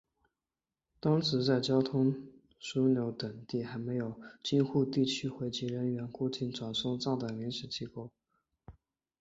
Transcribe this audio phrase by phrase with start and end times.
[0.99, 2.15] 当时在交通
[2.59, 8.09] 枢纽等地还设有京沪地区回籍人员过境转送站等临时机构。